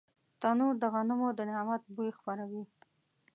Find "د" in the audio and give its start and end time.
0.79-0.83, 1.37-1.39